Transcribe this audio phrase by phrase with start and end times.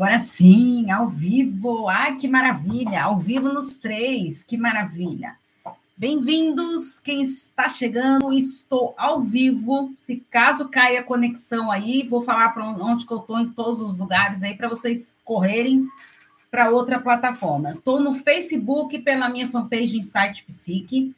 [0.00, 1.86] Agora sim, ao vivo.
[1.86, 3.04] Ai, que maravilha!
[3.04, 5.36] Ao vivo nos três, que maravilha.
[5.94, 9.92] Bem-vindos, quem está chegando, estou ao vivo.
[9.98, 13.82] Se caso caia a conexão aí, vou falar para onde que eu estou em todos
[13.82, 15.86] os lugares aí para vocês correrem
[16.50, 17.72] para outra plataforma.
[17.72, 21.14] Estou no Facebook pela minha fanpage Insight Psique,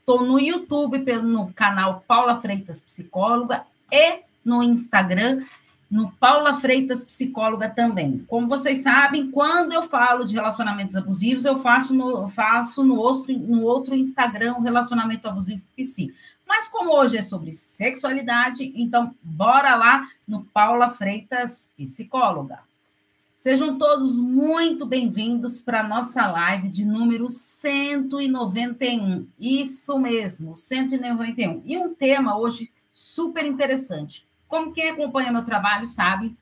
[0.00, 5.42] estou no YouTube pelo canal Paula Freitas Psicóloga e no Instagram
[5.90, 8.24] no Paula Freitas Psicóloga também.
[8.26, 13.32] Como vocês sabem, quando eu falo de relacionamentos abusivos, eu faço no, faço no, outro,
[13.32, 16.12] no outro Instagram, Relacionamento Abusivo Psi.
[16.46, 22.60] Mas como hoje é sobre sexualidade, então bora lá no Paula Freitas Psicóloga.
[23.36, 29.28] Sejam todos muito bem-vindos para a nossa live de número 191.
[29.38, 31.62] Isso mesmo, 191.
[31.64, 36.36] E um tema hoje super interessante como quem acompanha meu trabalho sabe,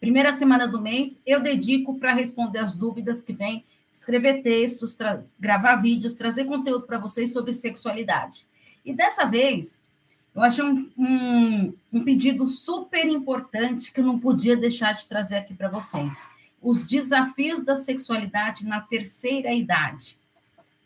[0.00, 4.96] primeira semana do mês eu dedico para responder as dúvidas que vêm, escrever textos,
[5.38, 8.46] gravar vídeos, trazer conteúdo para vocês sobre sexualidade.
[8.84, 9.80] E dessa vez,
[10.34, 15.36] eu achei um, um, um, pedido super importante que eu não podia deixar de trazer
[15.36, 16.28] aqui para vocês.
[16.60, 20.18] Os desafios da sexualidade na terceira idade.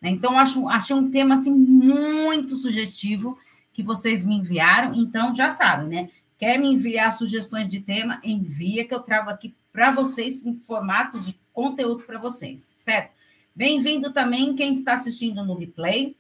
[0.02, 3.38] Então, acho, achei um tema assim, muito sugestivo
[3.78, 4.92] que vocês me enviaram.
[4.92, 6.08] Então, já sabem, né?
[6.36, 8.20] Quer me enviar sugestões de tema?
[8.24, 13.12] Envia que eu trago aqui para vocês em formato de conteúdo para vocês, certo?
[13.54, 16.16] Bem-vindo também quem está assistindo no replay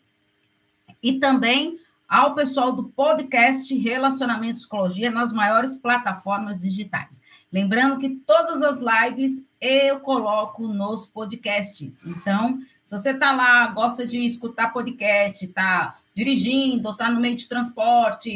[1.02, 7.20] e também ao pessoal do podcast Relacionamento e Psicologia nas maiores plataformas digitais.
[7.52, 12.04] Lembrando que todas as lives eu coloco nos podcasts.
[12.06, 17.48] Então, se você está lá, gosta de escutar podcast, está dirigindo, está no meio de
[17.48, 18.28] transporte,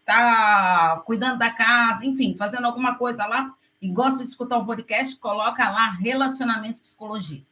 [0.00, 5.14] está cuidando da casa, enfim, fazendo alguma coisa lá e gosta de escutar o podcast,
[5.18, 7.42] coloca lá Relacionamento e Psicologia,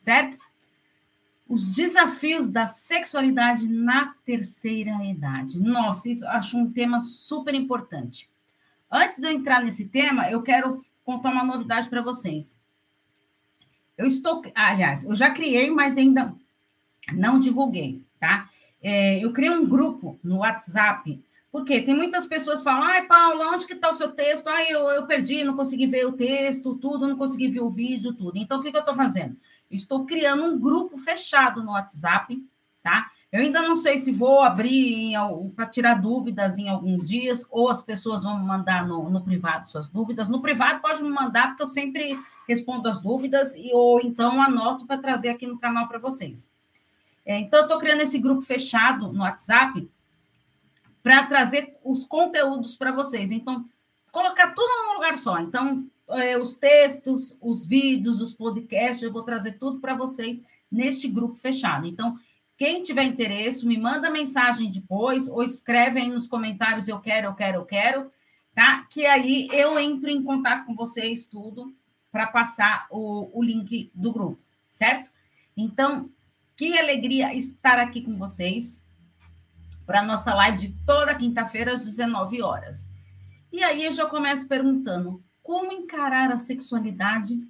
[0.00, 0.36] certo?
[1.48, 5.60] Os desafios da sexualidade na terceira idade.
[5.60, 8.28] Nossa, isso acho um tema super importante.
[8.90, 12.58] Antes de eu entrar nesse tema, eu quero contar uma novidade para vocês.
[13.96, 16.34] Eu estou, aliás, eu já criei, mas ainda
[17.12, 18.48] não divulguei, tá?
[18.82, 21.22] É, eu criei um grupo no WhatsApp,
[21.52, 24.48] porque tem muitas pessoas que falam, ai, Paula, onde que está o seu texto?
[24.48, 28.14] Ai, eu, eu perdi, não consegui ver o texto, tudo, não consegui ver o vídeo,
[28.14, 28.38] tudo.
[28.38, 29.36] Então, o que, que eu estou fazendo?
[29.70, 32.42] Estou criando um grupo fechado no WhatsApp,
[32.82, 33.10] tá?
[33.30, 35.12] Eu ainda não sei se vou abrir
[35.54, 39.70] para tirar dúvidas em alguns dias, ou as pessoas vão me mandar no, no, privado
[39.70, 40.28] suas dúvidas.
[40.28, 42.18] No privado pode me mandar, porque eu sempre
[42.48, 46.50] respondo as dúvidas, e, ou então anoto para trazer aqui no canal para vocês.
[47.24, 49.88] É, então, eu estou criando esse grupo fechado no WhatsApp
[51.02, 53.30] para trazer os conteúdos para vocês.
[53.30, 53.68] Então,
[54.10, 55.38] colocar tudo num lugar só.
[55.38, 61.08] Então, é, os textos, os vídeos, os podcasts, eu vou trazer tudo para vocês neste
[61.08, 61.86] grupo fechado.
[61.86, 62.18] Então,
[62.56, 67.34] quem tiver interesse, me manda mensagem depois ou escreve aí nos comentários eu quero, eu
[67.34, 68.12] quero, eu quero,
[68.54, 68.86] tá?
[68.88, 71.74] Que aí eu entro em contato com vocês tudo
[72.10, 74.38] para passar o, o link do grupo,
[74.68, 75.10] certo?
[75.56, 76.10] Então,
[76.56, 78.86] que alegria estar aqui com vocês
[79.86, 82.88] para a nossa live de toda quinta-feira às 19 horas.
[83.52, 87.46] E aí eu já começo perguntando: como encarar a sexualidade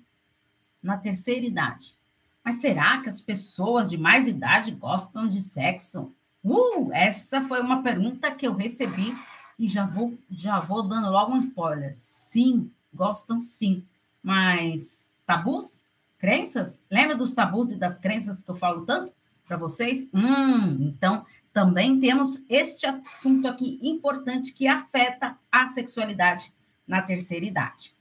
[0.83, 1.97] na terceira idade?
[2.45, 6.13] Mas será que as pessoas de mais idade gostam de sexo?
[6.43, 9.15] Uh, essa foi uma pergunta que eu recebi
[9.57, 11.93] e já vou, já vou dando logo um spoiler.
[11.95, 13.87] Sim, gostam sim.
[14.21, 15.83] Mas tabus?
[16.23, 16.87] Crenças?
[16.89, 19.13] Lembra dos tabus e das crenças que eu falo tanto
[19.45, 20.09] para vocês?
[20.15, 26.55] Hum, então também temos este assunto aqui importante que afeta a sexualidade
[26.87, 27.93] na terceira idade.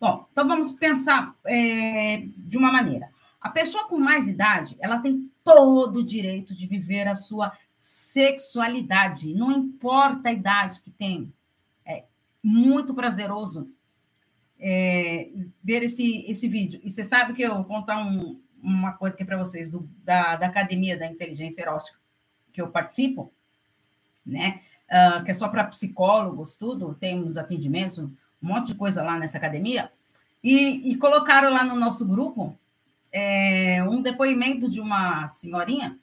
[0.00, 3.10] Bom, então vamos pensar é, de uma maneira.
[3.38, 9.34] A pessoa com mais idade, ela tem todo o direito de viver a sua sexualidade,
[9.34, 11.30] não importa a idade que tem.
[11.84, 12.04] É
[12.42, 13.70] muito prazeroso
[14.60, 15.30] é,
[15.62, 16.80] ver esse, esse vídeo.
[16.84, 20.36] E você sabe que eu vou contar um, uma coisa aqui para vocês do, da,
[20.36, 21.98] da Academia da Inteligência Erótica
[22.52, 23.32] que eu participo,
[24.24, 24.60] né?
[24.88, 28.12] Uh, que é só para psicólogos, tudo, tem uns atendimentos, um
[28.42, 29.90] monte de coisa lá nessa academia,
[30.42, 32.58] e, e colocaram lá no nosso grupo
[33.12, 35.96] é, um depoimento de uma senhorinha,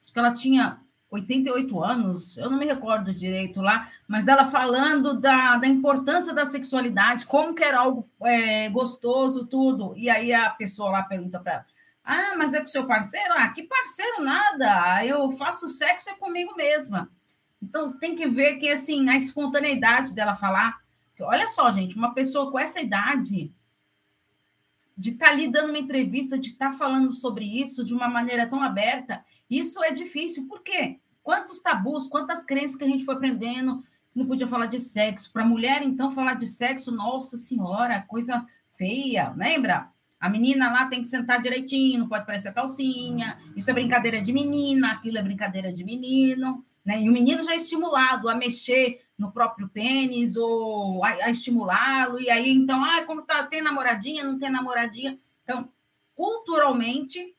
[0.00, 0.80] acho que ela tinha
[1.10, 6.44] 88 anos, eu não me recordo direito lá, mas ela falando da, da importância da
[6.44, 9.94] sexualidade, como que era algo é, gostoso, tudo.
[9.96, 11.66] E aí a pessoa lá pergunta para ela,
[12.04, 13.34] ah, mas é com seu parceiro?
[13.36, 17.10] Ah, que parceiro nada, eu faço sexo é comigo mesma.
[17.62, 20.80] Então tem que ver que, assim, a espontaneidade dela falar,
[21.20, 23.52] olha só, gente, uma pessoa com essa idade,
[24.96, 28.08] de estar tá ali dando uma entrevista, de estar tá falando sobre isso de uma
[28.08, 30.46] maneira tão aberta, isso é difícil.
[30.46, 30.98] Por quê?
[31.22, 33.82] Quantos tabus, quantas crenças que a gente foi aprendendo,
[34.14, 35.30] não podia falar de sexo.
[35.30, 39.90] Para mulher, então, falar de sexo, nossa senhora, coisa feia, lembra?
[40.18, 44.32] A menina lá tem que sentar direitinho, não pode parecer calcinha, isso é brincadeira de
[44.32, 47.02] menina, aquilo é brincadeira de menino, né?
[47.02, 52.20] E o menino já é estimulado a mexer no próprio pênis ou a, a estimulá-lo,
[52.20, 55.18] e aí então, ah, como tá, tem namoradinha, não tem namoradinha.
[55.42, 55.70] Então,
[56.14, 57.34] culturalmente,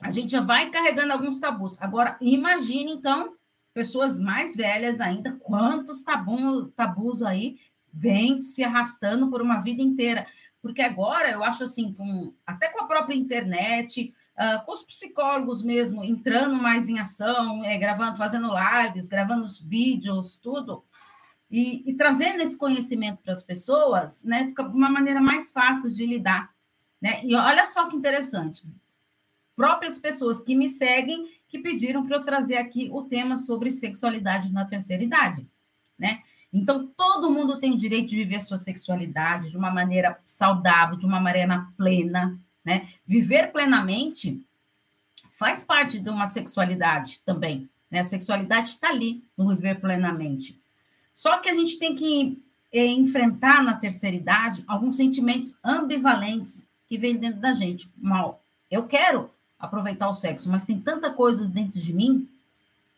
[0.00, 1.80] a gente já vai carregando alguns tabus.
[1.80, 3.36] Agora, imagine, então,
[3.74, 7.58] pessoas mais velhas ainda, quantos tabus, tabus aí
[7.92, 10.26] vêm se arrastando por uma vida inteira.
[10.60, 15.62] Porque agora eu acho assim, com, até com a própria internet, uh, com os psicólogos
[15.62, 20.84] mesmo entrando mais em ação, é, gravando, fazendo lives, gravando os vídeos, tudo,
[21.50, 26.06] e, e trazendo esse conhecimento para as pessoas, né, fica uma maneira mais fácil de
[26.06, 26.50] lidar.
[27.00, 27.20] Né?
[27.24, 28.66] E olha só que interessante,
[29.54, 34.52] próprias pessoas que me seguem que pediram para eu trazer aqui o tema sobre sexualidade
[34.52, 35.46] na terceira idade,
[35.98, 36.22] né?
[36.52, 40.98] Então, todo mundo tem o direito de viver a sua sexualidade de uma maneira saudável,
[40.98, 42.88] de uma maneira plena, né?
[43.06, 44.40] Viver plenamente
[45.30, 48.00] faz parte de uma sexualidade também, né?
[48.00, 50.60] A sexualidade está ali no viver plenamente.
[51.14, 52.42] Só que a gente tem que
[52.72, 57.90] é, enfrentar na terceira idade alguns sentimentos ambivalentes que vêm dentro da gente.
[57.96, 62.28] Mal, eu quero aproveitar o sexo, mas tem tanta coisas dentro de mim.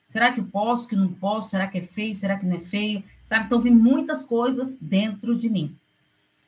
[0.09, 1.51] Será que eu posso, que não posso?
[1.51, 2.15] Será que é feio?
[2.15, 3.03] Será que não é feio?
[3.23, 3.47] Sabe?
[3.47, 5.77] Então, vem muitas coisas dentro de mim.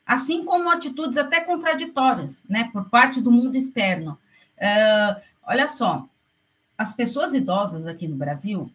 [0.06, 2.70] Assim como atitudes até contraditórias, né?
[2.72, 4.18] Por parte do mundo externo.
[4.56, 6.08] Uh, olha só,
[6.78, 8.70] as pessoas idosas aqui no Brasil,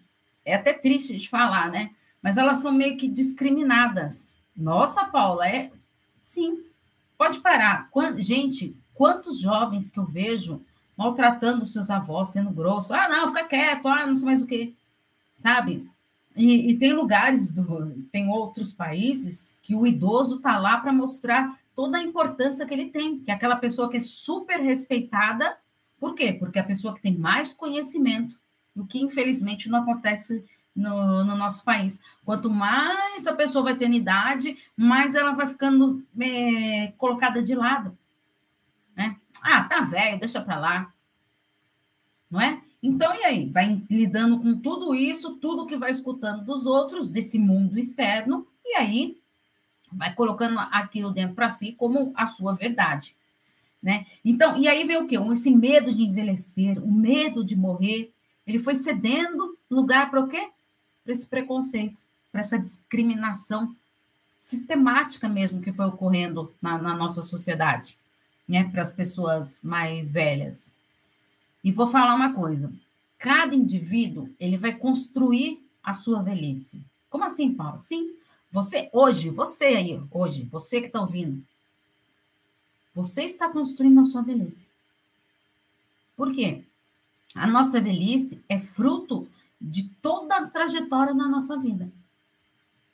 [0.46, 1.92] é até triste de falar, né?
[2.22, 4.42] mas elas são meio que discriminadas.
[4.56, 5.72] Nossa, Paula, é.
[6.22, 6.64] Sim,
[7.18, 7.90] pode parar.
[8.18, 10.64] Gente, quantos jovens que eu vejo
[10.96, 12.94] maltratando seus avós, sendo grosso.
[12.94, 14.74] Ah, não, fica quieto, ah, não sei mais o quê.
[15.36, 15.90] Sabe?
[16.36, 21.60] E, e tem lugares, do, tem outros países que o idoso está lá para mostrar
[21.76, 25.58] toda a importância que ele tem, que é aquela pessoa que é super respeitada.
[26.00, 26.34] Por quê?
[26.34, 28.40] Porque é a pessoa que tem mais conhecimento,
[28.76, 30.44] o que infelizmente não acontece
[30.76, 32.02] no, no, nosso país.
[32.24, 37.98] Quanto mais a pessoa vai tendo idade, mais ela vai ficando é, colocada de lado.
[38.96, 39.18] Né?
[39.42, 40.94] Ah, tá velho, deixa para lá.
[42.30, 42.62] Não é?
[42.82, 43.50] Então, e aí?
[43.50, 48.76] Vai lidando com tudo isso, tudo que vai escutando dos outros, desse mundo externo, e
[48.76, 49.18] aí
[49.92, 53.16] vai colocando aquilo dentro para si como a sua verdade.
[53.82, 54.06] Né?
[54.24, 55.18] Então, e aí vem o quê?
[55.32, 58.12] Esse medo de envelhecer, o medo de morrer,
[58.46, 60.50] ele foi cedendo lugar para o quê?
[61.04, 62.00] para esse preconceito,
[62.32, 63.76] para essa discriminação
[64.42, 67.98] sistemática mesmo que foi ocorrendo na, na nossa sociedade,
[68.48, 70.74] né, para as pessoas mais velhas.
[71.64, 72.72] E vou falar uma coisa:
[73.18, 76.84] cada indivíduo ele vai construir a sua velhice.
[77.10, 77.80] Como assim, Paulo?
[77.80, 78.16] Sim,
[78.50, 81.44] você hoje, você aí, hoje, você que está ouvindo,
[82.94, 84.68] você está construindo a sua velhice.
[86.16, 86.64] Por quê?
[87.34, 89.28] A nossa velhice é fruto
[89.60, 91.92] de toda a trajetória na nossa vida.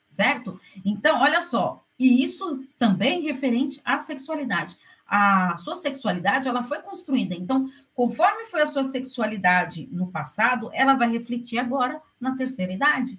[0.08, 0.60] Certo?
[0.84, 4.76] Então, olha só, e isso também referente à sexualidade.
[5.08, 7.34] A sua sexualidade, ela foi construída.
[7.34, 13.18] Então, conforme foi a sua sexualidade no passado, ela vai refletir agora na terceira idade,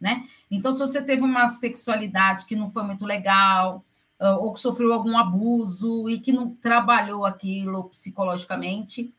[0.00, 0.24] né?
[0.50, 3.84] Então, se você teve uma sexualidade que não foi muito legal,
[4.18, 9.14] ah, ou que sofreu algum abuso e que não trabalhou aquilo psicologicamente,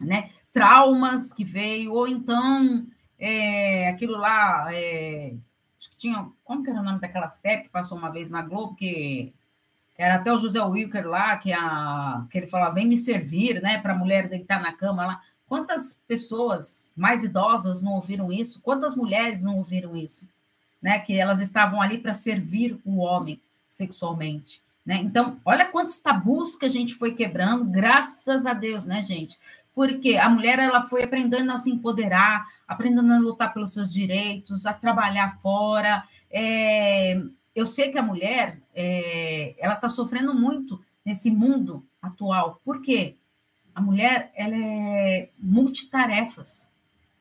[0.00, 0.30] né?
[0.54, 2.86] traumas que veio, ou então
[3.18, 5.34] é, aquilo lá, é,
[5.76, 8.40] acho que tinha, como que era o nome daquela série que passou uma vez na
[8.40, 9.34] Globo, que, que
[9.96, 13.78] era até o José Wilker lá, que, a, que ele falava, vem me servir, né,
[13.78, 15.20] para a mulher deitar na cama lá.
[15.46, 18.60] Quantas pessoas mais idosas não ouviram isso?
[18.62, 20.28] Quantas mulheres não ouviram isso?
[20.82, 24.62] Né, que elas estavam ali para servir o homem sexualmente.
[24.84, 24.96] Né?
[24.96, 29.38] Então, olha quantos tabus que a gente foi quebrando, graças a Deus, né, gente?
[29.74, 34.66] porque a mulher ela foi aprendendo a se empoderar, aprendendo a lutar pelos seus direitos,
[34.66, 36.04] a trabalhar fora.
[36.30, 37.20] É,
[37.54, 42.60] eu sei que a mulher é, ela está sofrendo muito nesse mundo atual.
[42.64, 43.16] Por quê?
[43.74, 46.70] A mulher ela é multitarefas,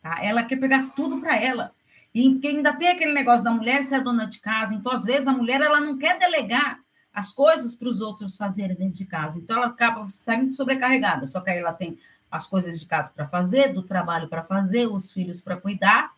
[0.02, 0.24] tá?
[0.24, 1.74] Ela quer pegar tudo para ela.
[2.14, 4.76] E ainda tem aquele negócio da mulher ser a dona de casa.
[4.76, 6.80] Então, às vezes, a mulher ela não quer delegar
[7.12, 9.40] as coisas para os outros fazerem dentro de casa.
[9.40, 11.26] Então, ela acaba saindo sobrecarregada.
[11.26, 11.98] Só que aí ela tem
[12.30, 16.12] as coisas de casa para fazer, do trabalho para fazer, os filhos para cuidar.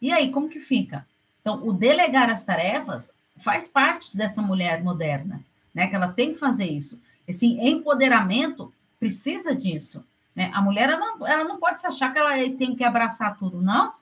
[0.00, 1.06] E aí, como que fica?
[1.42, 5.88] Então, o delegar as tarefas faz parte dessa mulher moderna, né?
[5.88, 7.00] Que ela tem que fazer isso.
[7.26, 10.04] Esse empoderamento precisa disso.
[10.34, 10.50] Né?
[10.54, 13.60] A mulher ela não, ela não pode se achar que ela tem que abraçar tudo,
[13.60, 13.92] não.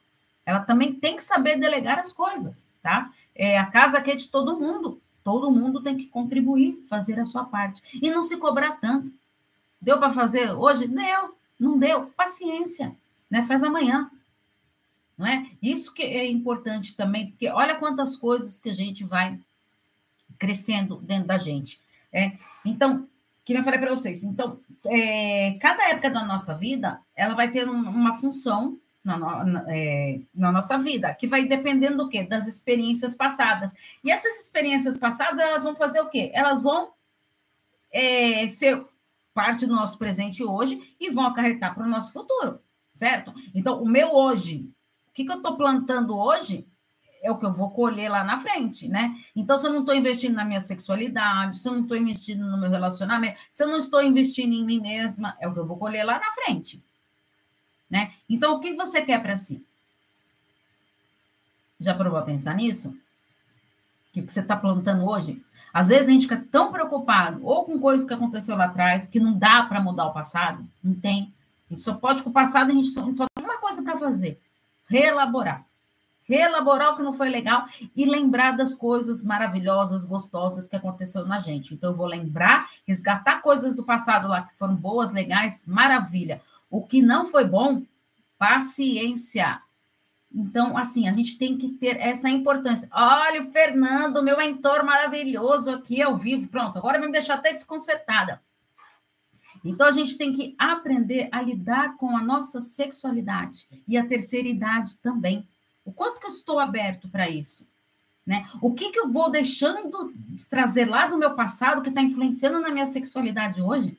[0.44, 3.10] Ela também tem que saber delegar as coisas, tá?
[3.34, 5.00] É, a casa aqui é de todo mundo.
[5.22, 7.80] Todo mundo tem que contribuir, fazer a sua parte.
[8.02, 9.12] E não se cobrar tanto.
[9.80, 10.88] Deu para fazer hoje?
[10.88, 11.36] Deu.
[11.58, 12.06] Não deu?
[12.16, 12.94] Paciência.
[13.30, 13.44] Né?
[13.44, 14.10] Faz amanhã.
[15.22, 15.46] Não é?
[15.62, 19.38] Isso que é importante também, porque olha quantas coisas que a gente vai
[20.36, 21.80] crescendo dentro da gente.
[22.12, 22.32] É,
[22.66, 23.08] então,
[23.44, 27.68] que eu falei para vocês, então, é, cada época da nossa vida, ela vai ter
[27.68, 32.24] um, uma função na, na, é, na, nossa vida, que vai dependendo do quê?
[32.24, 33.72] Das experiências passadas.
[34.02, 36.32] E essas experiências passadas, elas vão fazer o quê?
[36.34, 36.90] Elas vão
[37.92, 38.84] é, ser
[39.32, 42.60] parte do nosso presente hoje e vão acarretar para o nosso futuro,
[42.92, 43.32] certo?
[43.54, 44.68] Então, o meu hoje,
[45.12, 46.66] o que, que eu estou plantando hoje,
[47.22, 49.14] é o que eu vou colher lá na frente, né?
[49.36, 52.56] Então, se eu não estou investindo na minha sexualidade, se eu não estou investindo no
[52.56, 55.76] meu relacionamento, se eu não estou investindo em mim mesma, é o que eu vou
[55.76, 56.82] colher lá na frente,
[57.90, 58.12] né?
[58.28, 59.62] Então, o que você quer para si?
[61.78, 62.88] Já provou a pensar nisso?
[62.88, 65.44] O que você está plantando hoje?
[65.74, 69.20] Às vezes a gente fica tão preocupado ou com coisas que aconteceu lá atrás que
[69.20, 71.32] não dá para mudar o passado, não tem.
[71.70, 73.58] A gente só pode com o passado, a gente só, a gente só tem uma
[73.58, 74.40] coisa para fazer:
[74.92, 75.64] reelaborar
[76.24, 81.38] reelaborar o que não foi legal e lembrar das coisas maravilhosas, gostosas que aconteceu na
[81.38, 81.74] gente.
[81.74, 86.40] Então, eu vou lembrar, resgatar coisas do passado lá que foram boas, legais, maravilha.
[86.70, 87.82] O que não foi bom,
[88.38, 89.60] paciência.
[90.34, 92.88] Então, assim, a gente tem que ter essa importância.
[92.90, 96.48] Olha, o Fernando, meu mentor maravilhoso aqui ao vivo.
[96.48, 98.40] Pronto, agora me deixar até desconcertada.
[99.64, 104.48] Então, a gente tem que aprender a lidar com a nossa sexualidade e a terceira
[104.48, 105.46] idade também.
[105.84, 107.66] O quanto que eu estou aberto para isso?
[108.26, 108.48] Né?
[108.60, 112.60] O que, que eu vou deixando de trazer lá do meu passado que está influenciando
[112.60, 113.98] na minha sexualidade hoje?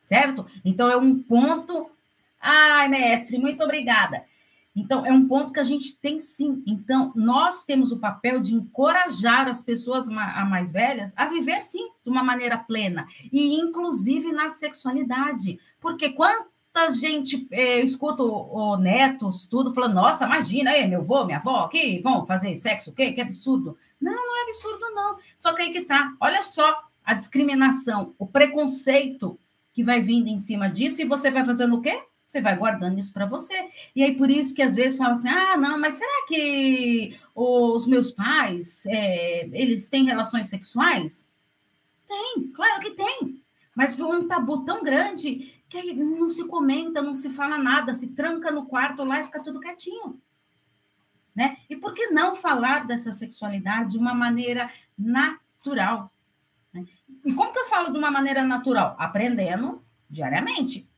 [0.00, 0.46] Certo?
[0.64, 1.90] Então, é um ponto.
[2.40, 4.24] Ai, mestre, muito obrigada.
[4.78, 6.62] Então, é um ponto que a gente tem sim.
[6.66, 12.10] Então, nós temos o papel de encorajar as pessoas mais velhas a viver sim de
[12.10, 15.58] uma maneira plena, e inclusive na sexualidade.
[15.80, 16.46] Porque quando
[16.78, 21.38] muita gente, é, eu escuto o netos, tudo, falando, nossa, imagina, aí, meu avô, minha
[21.38, 23.12] avó, que vão fazer sexo, o quê?
[23.12, 23.76] Que absurdo.
[24.00, 25.16] Não, não é absurdo, não.
[25.36, 26.14] Só que aí que tá.
[26.20, 29.38] Olha só a discriminação, o preconceito
[29.72, 32.02] que vai vindo em cima disso, e você vai fazendo o quê?
[32.28, 33.54] Você vai guardando isso para você.
[33.96, 37.86] E aí, por isso que às vezes fala assim: ah, não, mas será que os
[37.86, 41.30] meus pais, é, eles têm relações sexuais?
[42.06, 43.42] Tem, claro que tem.
[43.74, 48.08] Mas foi um tabu tão grande que não se comenta, não se fala nada, se
[48.08, 50.20] tranca no quarto lá e fica tudo quietinho.
[51.34, 51.56] Né?
[51.70, 56.12] E por que não falar dessa sexualidade de uma maneira natural?
[56.74, 56.84] Né?
[57.24, 58.96] E como que eu falo de uma maneira natural?
[58.98, 60.88] Aprendendo diariamente.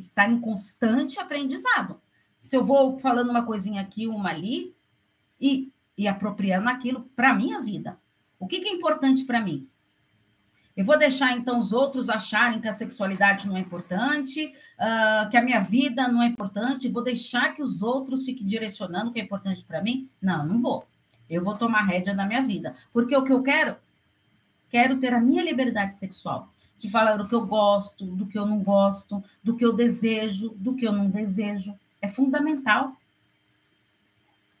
[0.00, 2.00] Estar em constante aprendizado.
[2.40, 4.74] Se eu vou falando uma coisinha aqui, uma ali,
[5.40, 7.98] e, e apropriando aquilo para a minha vida.
[8.38, 9.68] O que, que é importante para mim?
[10.76, 14.46] Eu vou deixar, então, os outros acharem que a sexualidade não é importante,
[14.78, 19.10] uh, que a minha vida não é importante, vou deixar que os outros fiquem direcionando
[19.10, 20.08] o que é importante para mim?
[20.22, 20.86] Não, não vou.
[21.28, 22.74] Eu vou tomar rédea na minha vida.
[22.92, 23.76] Porque o que eu quero?
[24.70, 26.48] Quero ter a minha liberdade sexual.
[26.80, 30.48] De falar do que eu gosto, do que eu não gosto, do que eu desejo,
[30.56, 31.72] do que eu não desejo.
[32.02, 32.96] É fundamental.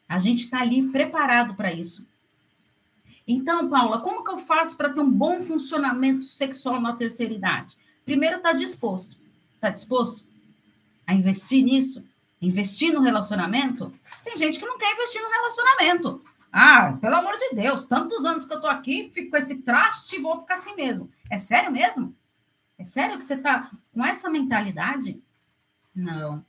[0.08, 2.06] A gente está ali preparado para isso.
[3.26, 7.76] Então, Paula, como que eu faço para ter um bom funcionamento sexual na terceira idade?
[8.04, 9.16] Primeiro, está disposto.
[9.54, 10.24] Está disposto
[11.06, 12.04] a investir nisso?
[12.40, 13.92] Investir no relacionamento?
[14.24, 16.22] Tem gente que não quer investir no relacionamento.
[16.52, 20.16] Ah, pelo amor de Deus, tantos anos que eu estou aqui, fico com esse traste
[20.16, 21.10] e vou ficar assim mesmo.
[21.30, 22.16] É sério mesmo?
[22.76, 25.22] É sério que você está com essa mentalidade?
[25.94, 26.44] Não.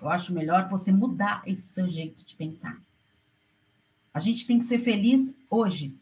[0.00, 2.76] Eu acho melhor você mudar esse seu jeito de pensar.
[4.12, 5.94] A gente tem que ser feliz hoje.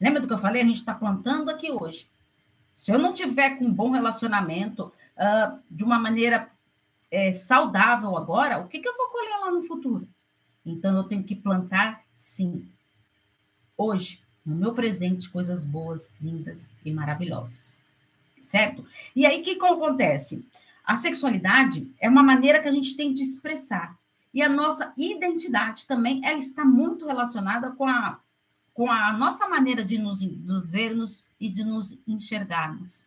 [0.00, 0.62] Lembra do que eu falei?
[0.62, 2.10] A gente está plantando aqui hoje.
[2.72, 6.50] Se eu não tiver com um bom relacionamento, uh, de uma maneira
[7.10, 10.06] é, saudável agora, o que, que eu vou colher lá no futuro?
[10.64, 12.66] Então, eu tenho que plantar, sim,
[13.76, 17.80] hoje, no meu presente, coisas boas, lindas e maravilhosas.
[18.42, 18.86] Certo?
[19.14, 20.46] E aí, o que, acontece?
[20.84, 23.98] A sexualidade é uma maneira que a gente tem de expressar.
[24.32, 28.20] E a nossa identidade também, ela está muito relacionada com a,
[28.72, 33.04] com a nossa maneira de nos de vermos e de nos enxergarmos.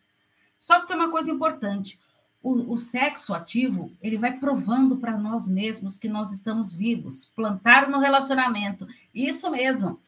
[0.58, 1.98] Só que tem uma coisa importante.
[2.42, 7.30] O, o sexo ativo, ele vai provando para nós mesmos que nós estamos vivos.
[7.36, 8.88] Plantar no relacionamento.
[9.14, 10.00] Isso mesmo.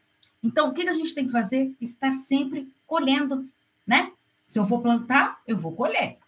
[0.43, 1.75] Então, o que a gente tem que fazer?
[1.81, 3.49] Estar sempre colhendo,
[3.87, 4.13] né?
[4.47, 6.19] Se eu vou plantar, eu vou colher.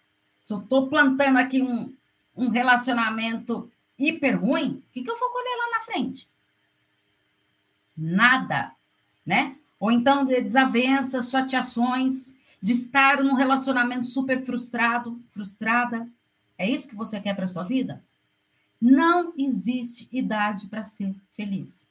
[0.43, 1.93] Se eu estou plantando aqui um,
[2.35, 6.29] um relacionamento hiper ruim, o que, que eu vou colher lá na frente?
[7.97, 8.71] Nada,
[9.25, 9.55] né?
[9.79, 12.35] Ou então de desavenças, chateações,
[12.65, 16.09] de estar num relacionamento super frustrado, frustrada.
[16.57, 18.03] É isso que você quer para sua vida?
[18.81, 21.87] Não existe idade para ser feliz.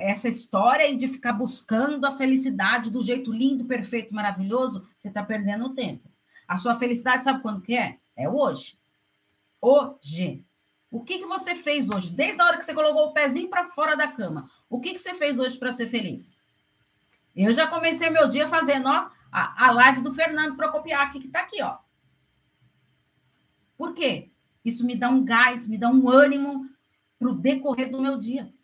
[0.00, 5.22] Essa história aí de ficar buscando a felicidade do jeito lindo, perfeito, maravilhoso, você está
[5.22, 6.10] perdendo o tempo.
[6.48, 7.98] A sua felicidade, sabe quando que é?
[8.16, 8.78] É hoje.
[9.60, 10.42] Hoje.
[10.90, 12.10] O que, que você fez hoje?
[12.10, 14.50] Desde a hora que você colocou o pezinho para fora da cama.
[14.66, 16.38] O que, que você fez hoje para ser feliz?
[17.36, 21.40] Eu já comecei meu dia fazendo ó, a, a live do Fernando Procopiac, que está
[21.40, 21.78] aqui, ó.
[23.76, 24.30] Por quê?
[24.64, 26.68] Isso me dá um gás, me dá um ânimo
[27.18, 28.54] para o decorrer do meu dia.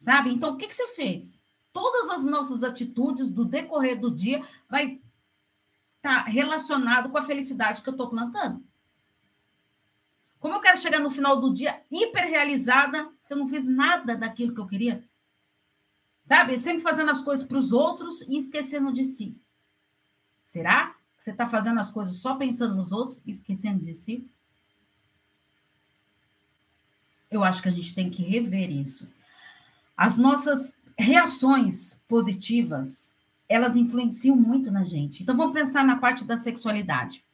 [0.00, 0.30] Sabe?
[0.30, 1.40] Então, o que, que você fez?
[1.72, 5.00] Todas as nossas atitudes do decorrer do dia vai
[5.98, 8.66] estar tá relacionado com a felicidade que eu estou plantando.
[10.40, 14.16] Como eu quero chegar no final do dia hiper realizada se eu não fiz nada
[14.16, 15.08] daquilo que eu queria?
[16.24, 16.58] Sabe?
[16.58, 19.36] Sempre fazendo as coisas para os outros e esquecendo de si.
[20.44, 24.28] Será que você está fazendo as coisas só pensando nos outros e esquecendo de si?
[27.30, 29.10] Eu acho que a gente tem que rever isso.
[29.96, 33.16] As nossas reações positivas,
[33.48, 35.22] elas influenciam muito na gente.
[35.22, 37.24] Então, vamos pensar na parte da sexualidade.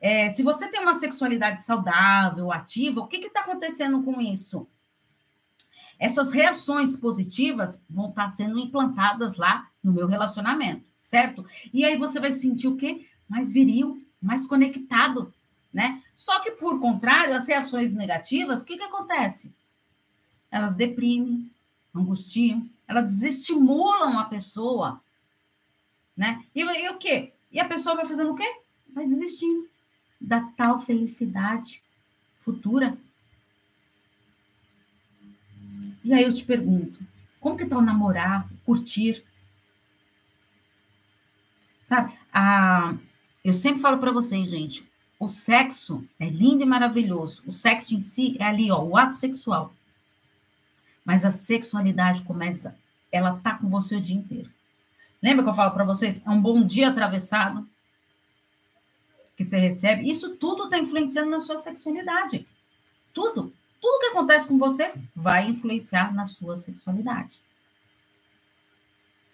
[0.00, 4.68] É, se você tem uma sexualidade saudável, ativa, o que está acontecendo com isso?
[5.98, 11.44] Essas reações positivas vão estar tá sendo implantadas lá no meu relacionamento, certo?
[11.72, 13.06] E aí você vai sentir o quê?
[13.28, 15.32] Mais viril, mais conectado,
[15.72, 16.02] né?
[16.14, 19.52] Só que, por contrário, as reações negativas, o que, que acontece?
[20.50, 21.50] Elas deprimem,
[21.94, 25.00] angustiam, elas desestimulam a pessoa,
[26.16, 26.44] né?
[26.54, 27.32] E, e o quê?
[27.50, 28.60] E a pessoa vai fazendo o quê?
[28.92, 29.68] Vai desistindo
[30.20, 31.82] da tal felicidade
[32.36, 32.96] futura.
[36.06, 37.00] E aí eu te pergunto,
[37.40, 39.24] como que está o namorar, curtir?
[41.88, 42.16] Sabe?
[42.32, 42.94] Ah,
[43.44, 44.88] eu sempre falo para vocês, gente,
[45.18, 47.42] o sexo é lindo e maravilhoso.
[47.44, 49.74] O sexo em si é ali, ó, o ato sexual.
[51.04, 52.78] Mas a sexualidade começa,
[53.10, 54.48] ela tá com você o dia inteiro.
[55.20, 56.24] Lembra que eu falo para vocês?
[56.24, 57.68] É um bom dia atravessado
[59.36, 60.08] que você recebe.
[60.08, 62.46] Isso tudo está influenciando na sua sexualidade.
[63.12, 63.52] Tudo.
[63.86, 67.40] Tudo que acontece com você vai influenciar na sua sexualidade.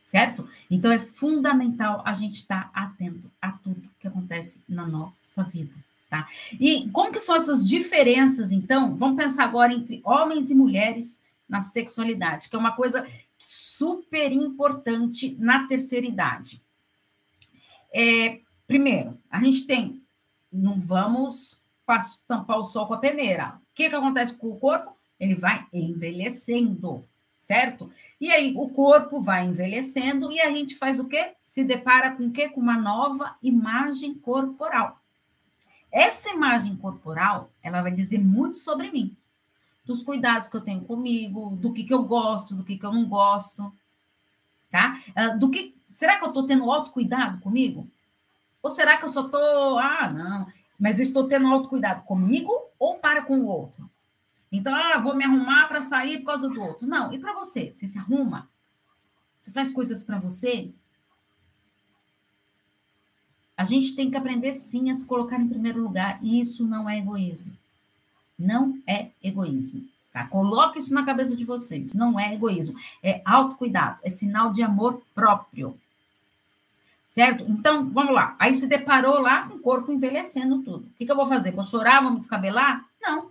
[0.03, 0.47] Certo?
[0.71, 5.73] Então é fundamental a gente estar tá atento a tudo que acontece na nossa vida.
[6.11, 6.29] Tá?
[6.61, 8.95] E como que são essas diferenças, então?
[8.95, 15.35] Vamos pensar agora entre homens e mulheres na sexualidade, que é uma coisa super importante
[15.41, 16.63] na terceira idade.
[17.91, 20.03] É, primeiro, a gente tem,
[20.53, 21.63] não vamos
[22.29, 23.62] tampar o sol com a peneira.
[23.73, 24.95] O que, que acontece com o corpo?
[25.19, 27.09] Ele vai envelhecendo,
[27.39, 27.91] certo?
[28.21, 31.33] E aí o corpo vai envelhecendo e a gente faz o quê?
[31.47, 32.51] Se depara com o quê?
[32.51, 35.01] Com uma nova imagem corporal.
[35.91, 39.17] Essa imagem corporal, ela vai dizer muito sobre mim.
[39.87, 42.93] Dos cuidados que eu tenho comigo, do que, que eu gosto, do que, que eu
[42.93, 43.73] não gosto,
[44.71, 45.01] tá?
[45.15, 47.89] Ah, do que será que eu estou tendo autocuidado comigo?
[48.63, 50.47] Ou será que eu só estou, ah, não,
[50.79, 53.91] mas eu estou tendo autocuidado comigo ou para com o outro?
[54.51, 56.87] Então, ah, vou me arrumar para sair por causa do outro.
[56.87, 57.73] Não, e para você?
[57.73, 58.49] Você se arruma?
[59.41, 60.71] Você faz coisas para você?
[63.57, 66.89] A gente tem que aprender sim a se colocar em primeiro lugar, e isso não
[66.89, 67.57] é egoísmo.
[68.39, 69.85] Não é egoísmo.
[70.13, 70.27] Tá?
[70.27, 71.95] Coloque isso na cabeça de vocês.
[71.95, 75.79] Não é egoísmo, é autocuidado, é sinal de amor próprio
[77.13, 77.45] certo?
[77.47, 78.35] Então, vamos lá.
[78.39, 80.87] Aí se deparou lá com o corpo envelhecendo tudo.
[80.87, 81.53] O que, que eu vou fazer?
[81.53, 82.87] Vou chorar, vou me descabelar?
[83.03, 83.31] Não.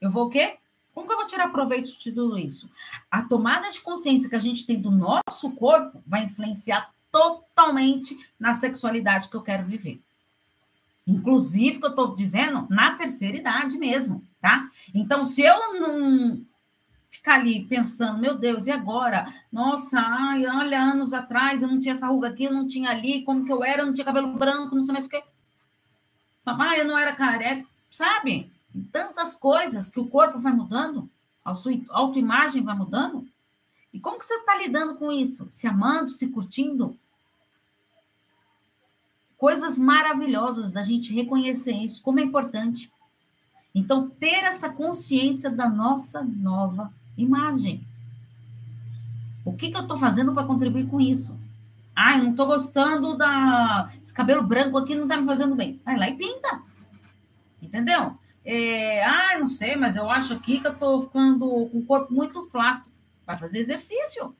[0.00, 0.56] Eu vou o quê?
[0.94, 2.70] Como que eu vou tirar proveito de tudo isso?
[3.10, 8.54] A tomada de consciência que a gente tem do nosso corpo vai influenciar totalmente na
[8.54, 10.00] sexualidade que eu quero viver.
[11.06, 14.70] Inclusive, que eu estou dizendo, na terceira idade mesmo, tá?
[14.94, 16.40] Então, se eu não
[17.12, 19.32] ficar ali pensando, meu Deus, e agora?
[19.52, 23.22] Nossa, ai, olha, anos atrás eu não tinha essa ruga aqui, eu não tinha ali,
[23.22, 25.22] como que eu era, eu não tinha cabelo branco, não sei mais o quê.
[26.44, 28.50] Ah, eu não era careca, sabe?
[28.90, 31.08] Tantas coisas que o corpo vai mudando,
[31.44, 33.28] a sua autoimagem vai mudando.
[33.92, 35.46] E como que você está lidando com isso?
[35.50, 36.98] Se amando, se curtindo?
[39.36, 42.90] Coisas maravilhosas da gente reconhecer isso, como é importante.
[43.74, 47.86] Então, ter essa consciência da nossa nova imagem.
[49.44, 51.38] O que, que eu estou fazendo para contribuir com isso?
[51.94, 53.92] Ah, eu não estou gostando da.
[54.00, 55.80] Esse cabelo branco aqui não está me fazendo bem.
[55.84, 56.62] Vai lá e pinta.
[57.60, 58.16] Entendeu?
[58.44, 59.04] É...
[59.04, 62.48] Ah, não sei, mas eu acho aqui que eu estou ficando com o corpo muito
[62.50, 62.94] flácido.
[63.26, 64.34] Vai fazer exercício.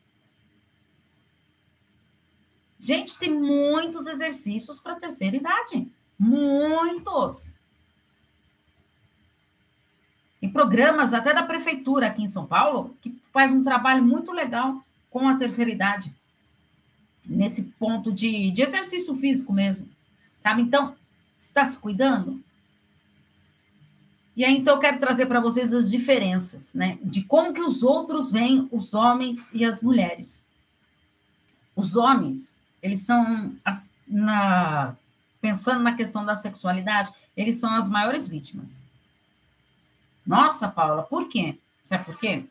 [2.78, 5.92] Gente, tem muitos exercícios para terceira idade.
[6.18, 7.54] Muitos.
[10.52, 15.28] Programas até da prefeitura aqui em São Paulo que faz um trabalho muito legal com
[15.28, 16.12] a terceira idade.
[17.24, 19.88] Nesse ponto de, de exercício físico mesmo.
[20.38, 20.62] Sabe?
[20.62, 20.94] Então,
[21.38, 22.42] está se cuidando?
[24.34, 26.98] E aí, então, eu quero trazer para vocês as diferenças, né?
[27.02, 30.44] De como que os outros veem os homens e as mulheres.
[31.76, 33.54] Os homens, eles são,
[34.08, 34.96] na,
[35.40, 38.82] pensando na questão da sexualidade, eles são as maiores vítimas.
[40.26, 41.58] Nossa, Paula, por quê?
[41.84, 42.44] Sabe por quê?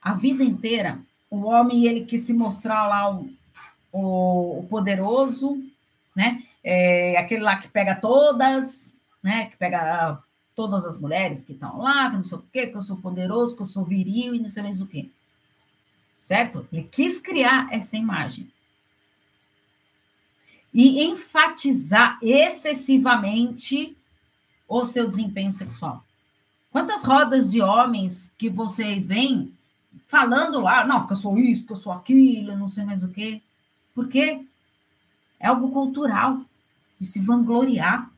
[0.00, 3.30] A vida inteira, o homem, ele quis se mostrar lá o,
[3.92, 5.62] o, o poderoso,
[6.14, 6.42] né?
[6.62, 9.46] É, aquele lá que pega todas, né?
[9.46, 10.22] Que pega
[10.54, 13.56] todas as mulheres que estão lá, que não sei o quê, que eu sou poderoso,
[13.56, 15.08] que eu sou viril e não sei mais o quê.
[16.20, 16.66] Certo?
[16.72, 18.50] Ele quis criar essa imagem
[20.72, 23.96] e enfatizar excessivamente
[24.68, 26.04] o seu desempenho sexual.
[26.72, 29.52] Quantas rodas de homens que vocês veem
[30.08, 33.08] falando lá, não, que eu sou isso, que eu sou aquilo, não sei mais o
[33.08, 33.42] quê.
[33.94, 34.42] Por quê?
[35.38, 36.40] É algo cultural,
[36.98, 38.10] de se vangloriar,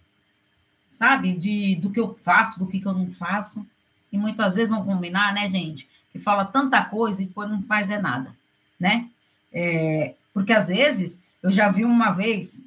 [0.88, 1.32] sabe?
[1.32, 3.66] De, do que eu faço, do que, que eu não faço.
[4.12, 5.88] E muitas vezes vão combinar, né, gente?
[6.12, 8.36] Que fala tanta coisa e depois não faz é nada,
[8.78, 9.10] né?
[9.52, 12.62] É, porque às vezes, eu já vi uma vez,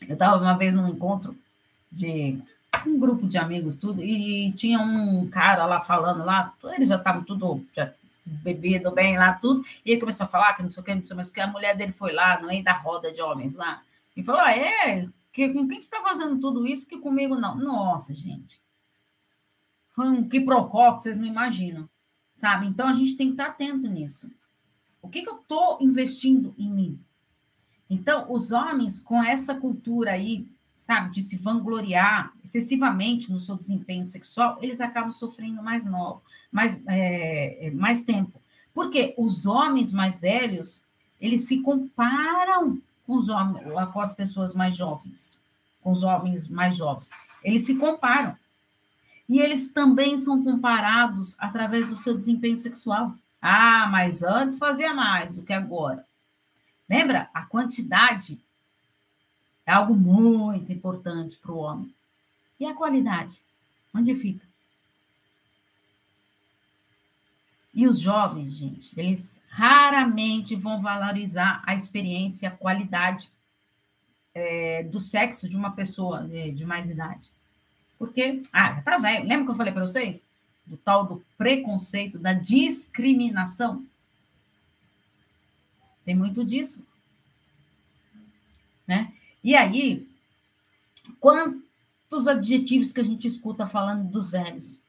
[0.00, 1.36] eu estava uma vez num encontro
[1.90, 2.40] de
[2.86, 7.22] um grupo de amigos, tudo, e tinha um cara lá falando lá, eles já estavam
[7.22, 7.92] tudo já
[8.24, 11.04] bebido bem lá, tudo, e ele começou a falar que não sei o que, não
[11.04, 13.54] sei mais o que, a mulher dele foi lá, no meio da roda de homens
[13.54, 13.82] lá,
[14.16, 17.56] e falou: ah, é, que, com quem você está fazendo tudo isso que comigo não?
[17.56, 18.62] Nossa, gente.
[19.90, 21.88] Foi um que procó que vocês não imaginam,
[22.32, 22.66] sabe?
[22.66, 24.30] Então a gente tem que estar atento nisso.
[25.00, 27.00] O que, que eu estou investindo em mim?
[27.90, 30.48] Então, os homens com essa cultura aí,
[30.82, 36.82] sabe, de se vangloriar excessivamente no seu desempenho sexual, eles acabam sofrendo mais novo, mais,
[36.88, 38.42] é, é, mais tempo.
[38.74, 40.82] Porque os homens mais velhos,
[41.20, 45.40] eles se comparam com, os homens, com as pessoas mais jovens,
[45.80, 47.12] com os homens mais jovens.
[47.44, 48.36] Eles se comparam.
[49.28, 53.14] E eles também são comparados através do seu desempenho sexual.
[53.40, 56.04] Ah, mas antes fazia mais do que agora.
[56.90, 57.30] Lembra?
[57.32, 58.40] A quantidade
[59.72, 61.92] é algo muito importante para o homem.
[62.60, 63.40] E a qualidade?
[63.94, 64.46] Onde fica?
[67.74, 73.30] E os jovens, gente, eles raramente vão valorizar a experiência, a qualidade
[74.34, 77.26] é, do sexo de uma pessoa de, de mais idade.
[77.98, 79.26] Porque, ah, tá velho.
[79.26, 80.26] Lembra que eu falei para vocês?
[80.66, 83.84] do tal do preconceito, da discriminação.
[86.04, 86.86] Tem muito disso.
[88.86, 89.12] Né?
[89.42, 90.08] E aí,
[91.20, 94.80] quantos adjetivos que a gente escuta falando dos velhos?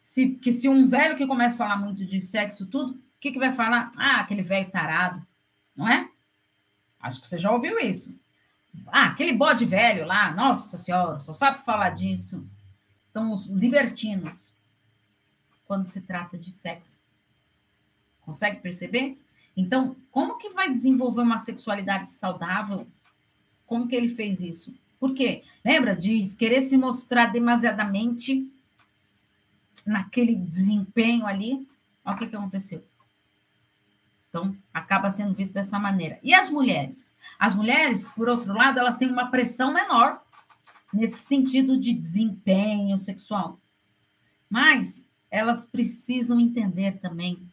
[0.00, 3.32] Se, que se um velho que começa a falar muito de sexo, tudo, o que,
[3.32, 3.90] que vai falar?
[3.96, 5.24] Ah, aquele velho tarado,
[5.76, 6.10] não é?
[6.98, 8.18] Acho que você já ouviu isso.
[8.86, 12.44] Ah, aquele bode velho lá, nossa senhora, só sabe falar disso
[13.10, 14.54] são os libertinos
[15.64, 17.00] quando se trata de sexo.
[18.20, 19.20] Consegue perceber?
[19.56, 22.86] Então, como que vai desenvolver uma sexualidade saudável?
[23.66, 24.74] Como que ele fez isso?
[24.98, 25.44] Por quê?
[25.64, 28.50] Lembra de querer se mostrar demasiadamente
[29.84, 31.66] naquele desempenho ali?
[32.04, 32.84] Olha o que, que aconteceu.
[34.28, 36.20] Então, acaba sendo visto dessa maneira.
[36.22, 37.14] E as mulheres?
[37.38, 40.22] As mulheres, por outro lado, elas têm uma pressão menor
[40.92, 43.58] nesse sentido de desempenho sexual.
[44.48, 47.49] Mas elas precisam entender também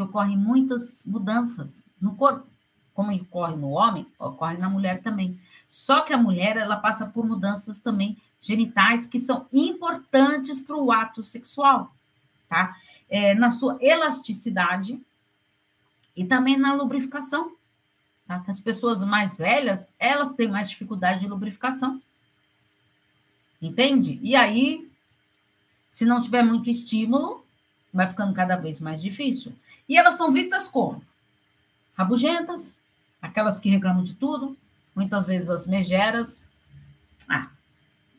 [0.00, 2.46] que ocorrem muitas mudanças no corpo.
[2.94, 5.38] Como ocorre no homem, ocorre na mulher também.
[5.68, 10.90] Só que a mulher, ela passa por mudanças também genitais que são importantes para o
[10.90, 11.94] ato sexual,
[12.48, 12.76] tá?
[13.08, 15.00] É, na sua elasticidade
[16.16, 17.54] e também na lubrificação.
[18.26, 18.42] Tá?
[18.46, 22.00] As pessoas mais velhas, elas têm mais dificuldade de lubrificação.
[23.60, 24.18] Entende?
[24.22, 24.90] E aí,
[25.88, 27.44] se não tiver muito estímulo,
[27.92, 29.52] vai ficando cada vez mais difícil.
[29.88, 31.04] E elas são vistas como?
[31.94, 32.76] Rabugentas,
[33.20, 34.56] aquelas que reclamam de tudo,
[34.94, 36.50] muitas vezes as megeras.
[37.28, 37.50] Ah,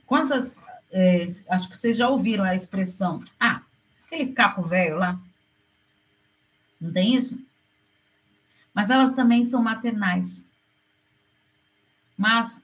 [0.06, 0.62] quantas.
[0.92, 3.24] É, acho que vocês já ouviram a expressão.
[3.40, 3.62] Ah,
[4.06, 5.20] aquele caco velho lá.
[6.80, 7.40] Não tem isso?
[8.74, 10.48] Mas elas também são maternais.
[12.18, 12.64] Mas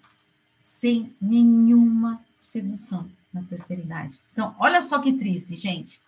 [0.62, 4.20] sem nenhuma sedução na terceira idade.
[4.34, 6.02] Então, olha só que triste, gente.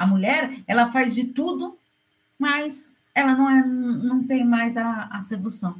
[0.00, 1.78] A mulher, ela faz de tudo,
[2.38, 5.78] mas ela não, é, não tem mais a, a sedução.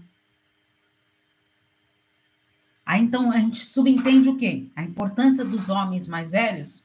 [2.85, 4.66] Aí então a gente subentende o quê?
[4.76, 6.85] A importância dos homens mais velhos.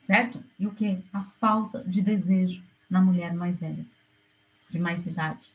[0.00, 0.42] Certo?
[0.58, 0.98] E o quê?
[1.12, 3.84] A falta de desejo na mulher mais velha,
[4.70, 5.52] de mais idade.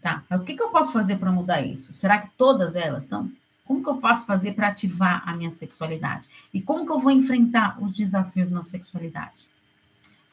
[0.00, 1.92] Tá, o que, que eu posso fazer para mudar isso?
[1.92, 3.30] Será que todas elas estão?
[3.64, 6.28] Como que eu posso fazer para ativar a minha sexualidade?
[6.52, 9.48] E como que eu vou enfrentar os desafios na sexualidade?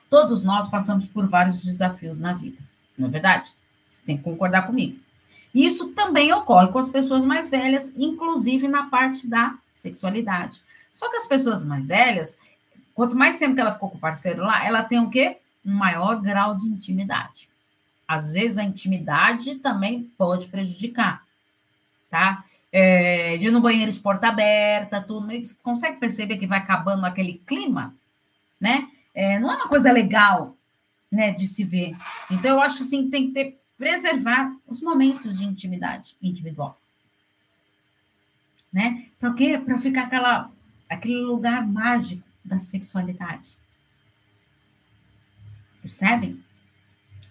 [0.10, 2.62] Todos nós passamos por vários desafios na vida,
[2.98, 3.54] não é verdade?
[3.90, 5.00] Você tem que concordar comigo.
[5.54, 10.62] Isso também ocorre com as pessoas mais velhas, inclusive na parte da sexualidade.
[10.92, 12.38] Só que as pessoas mais velhas,
[12.94, 15.38] quanto mais tempo que ela ficou com o parceiro lá, ela tem o quê?
[15.66, 17.50] Um maior grau de intimidade.
[18.08, 21.26] Às vezes a intimidade também pode prejudicar,
[22.10, 22.44] tá?
[22.72, 27.06] É, de ir no banheiro de porta aberta, tudo, você consegue perceber que vai acabando
[27.06, 27.94] aquele clima,
[28.60, 28.88] né?
[29.14, 30.56] É, não é uma coisa legal,
[31.12, 31.94] né, de se ver.
[32.30, 36.80] Então eu acho assim que tem que ter preservar os momentos de intimidade individual.
[38.72, 39.08] Né?
[39.20, 39.58] Para quê?
[39.58, 40.52] Para ficar aquela,
[40.88, 43.58] aquele lugar mágico da sexualidade.
[45.82, 46.44] Percebem?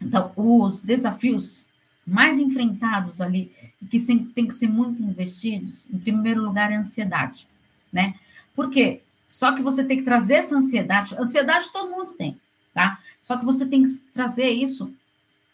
[0.00, 1.66] Então, os desafios
[2.10, 3.98] mais enfrentados ali, e que
[4.34, 7.46] tem que ser muito investidos, em primeiro lugar, é a ansiedade,
[7.92, 8.14] né?
[8.52, 9.00] Por quê?
[9.28, 12.38] Só que você tem que trazer essa ansiedade, ansiedade todo mundo tem,
[12.74, 12.98] tá?
[13.20, 14.92] Só que você tem que trazer isso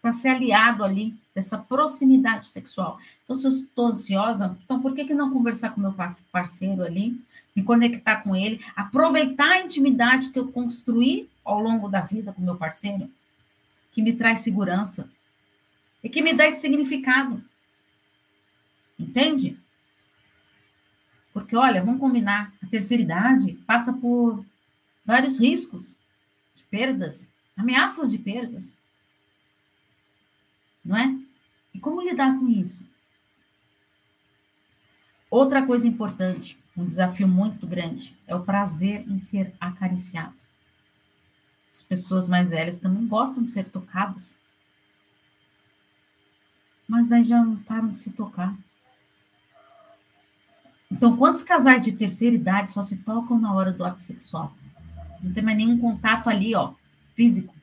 [0.00, 2.96] para ser aliado ali dessa proximidade sexual.
[3.22, 5.94] Então, se eu estou ansiosa, então por que, que não conversar com meu
[6.32, 7.20] parceiro ali,
[7.54, 12.40] me conectar com ele, aproveitar a intimidade que eu construí ao longo da vida com
[12.40, 13.10] meu parceiro,
[13.92, 15.06] que me traz segurança
[16.06, 17.42] e que me dá esse significado.
[18.98, 19.58] Entende?
[21.32, 24.44] Porque, olha, vamos combinar, a terceira idade passa por
[25.04, 25.98] vários riscos
[26.54, 28.78] de perdas, ameaças de perdas
[30.86, 31.18] não é?
[31.74, 32.88] E como lidar com isso?
[35.28, 40.36] Outra coisa importante, um desafio muito grande, é o prazer em ser acariciado.
[41.70, 44.38] As pessoas mais velhas também gostam de ser tocadas.
[46.86, 48.56] Mas daí já não param de se tocar.
[50.90, 54.54] Então, quantos casais de terceira idade só se tocam na hora do ato sexual?
[55.20, 56.74] Não tem mais nenhum contato ali, ó,
[57.14, 57.54] físico.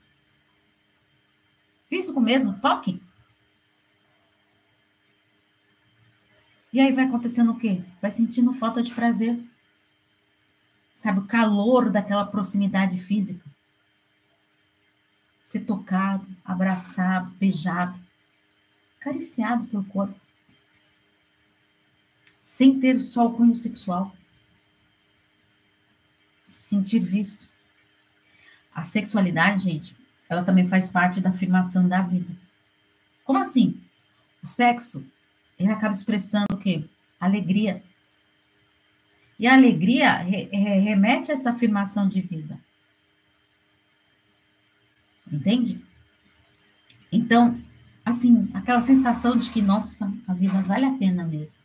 [1.87, 3.01] Físico mesmo, toque.
[6.73, 7.83] E aí vai acontecendo o quê?
[8.01, 9.39] Vai sentindo falta de prazer.
[10.91, 13.45] Sabe, o calor daquela proximidade física.
[15.41, 17.99] Ser tocado, abraçado, beijado,
[19.03, 20.19] acariciado pelo corpo.
[22.41, 24.15] Sem ter só o cunho sexual.
[26.47, 27.49] Se sentir visto.
[28.73, 29.95] A sexualidade, gente,
[30.29, 32.35] ela também faz parte da afirmação da vida.
[33.23, 33.79] Como assim?
[34.41, 35.05] O sexo
[35.59, 36.85] ele acaba expressando o quê?
[37.19, 37.83] Alegria.
[39.37, 42.59] E a alegria re, re, remete a essa afirmação de vida.
[45.31, 45.83] Entende?
[47.11, 47.62] Então,
[48.05, 51.61] assim, aquela sensação de que, nossa, a vida vale a pena mesmo.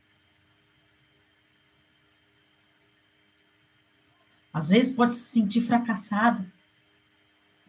[4.52, 6.44] Às vezes pode se sentir fracassado.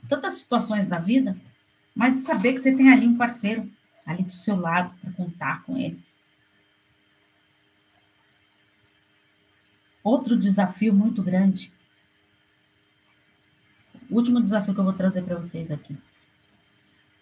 [0.07, 1.39] Tantas situações da vida,
[1.93, 3.69] mas de saber que você tem ali um parceiro
[4.05, 6.01] ali do seu lado para contar com ele.
[10.03, 11.71] Outro desafio muito grande.
[14.09, 15.95] O último desafio que eu vou trazer para vocês aqui.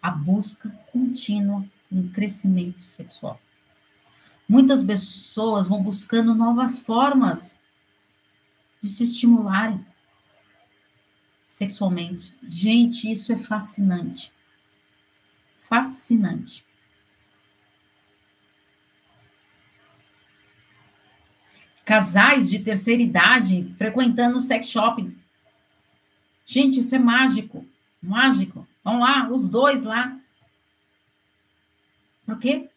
[0.02, 3.40] A busca contínua em crescimento sexual.
[4.48, 7.58] Muitas pessoas vão buscando novas formas
[8.82, 9.86] de se estimularem
[11.46, 12.34] sexualmente.
[12.44, 14.32] Gente, isso é fascinante.
[15.62, 16.68] Fascinante.
[21.88, 25.18] casais de terceira idade frequentando o sex shopping.
[26.46, 27.66] Gente, isso é mágico,
[28.04, 28.68] mágico.
[28.88, 30.18] Vão lá, os dois lá.
[32.26, 32.70] Por quê?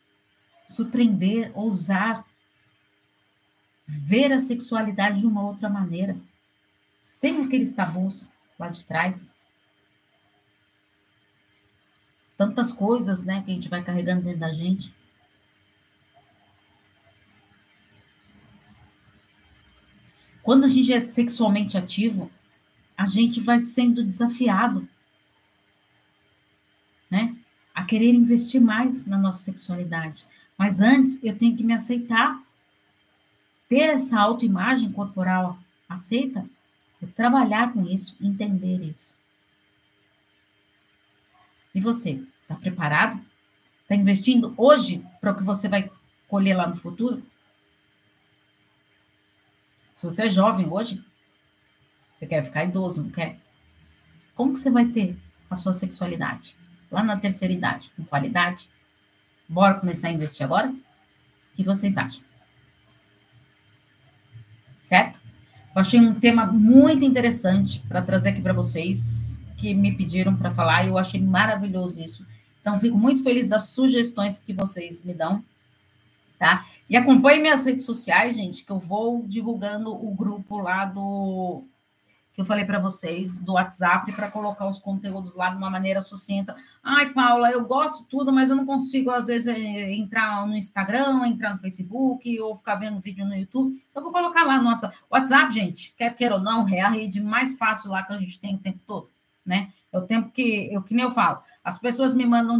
[0.66, 2.26] Surpreender, ousar,
[3.86, 6.18] ver a sexualidade de uma outra maneira,
[6.98, 9.32] sem aqueles tabus lá de trás.
[12.36, 14.92] Tantas coisas, né, que a gente vai carregando dentro da gente.
[20.42, 22.28] Quando a gente é sexualmente ativo,
[22.96, 24.88] a gente vai sendo desafiado?
[27.80, 30.26] A querer investir mais na nossa sexualidade.
[30.58, 32.38] Mas antes eu tenho que me aceitar.
[33.70, 36.44] Ter essa autoimagem corporal aceita,
[37.16, 39.14] trabalhar com isso, entender isso.
[41.74, 43.18] E você, está preparado?
[43.80, 45.90] Está investindo hoje para o que você vai
[46.28, 47.24] colher lá no futuro?
[49.96, 51.02] Se você é jovem hoje,
[52.12, 53.40] você quer ficar idoso, não quer?
[54.34, 55.16] Como que você vai ter
[55.48, 56.59] a sua sexualidade?
[56.90, 58.68] Lá na terceira idade, com qualidade?
[59.48, 60.68] Bora começar a investir agora?
[60.68, 62.22] O que vocês acham?
[64.80, 65.20] Certo?
[65.74, 70.50] Eu achei um tema muito interessante para trazer aqui para vocês, que me pediram para
[70.50, 72.26] falar, e eu achei maravilhoso isso.
[72.60, 75.44] Então, fico muito feliz das sugestões que vocês me dão,
[76.38, 76.66] tá?
[76.88, 81.64] E acompanhe minhas redes sociais, gente, que eu vou divulgando o grupo lá do
[82.40, 86.00] que eu falei para vocês do WhatsApp para colocar os conteúdos lá de uma maneira
[86.00, 86.56] sucinta.
[86.82, 91.26] Ai, Paula, eu gosto tudo, mas eu não consigo, às vezes, eh, entrar no Instagram,
[91.26, 93.84] entrar no Facebook ou ficar vendo vídeo no YouTube.
[93.90, 94.96] Então, vou colocar lá no WhatsApp.
[95.10, 98.40] WhatsApp, gente, quer queira ou não, é a rede mais fácil lá que a gente
[98.40, 99.10] tem o tempo todo,
[99.44, 99.70] né?
[99.92, 102.48] É o tempo que, eu, que nem eu falo, as pessoas me mandam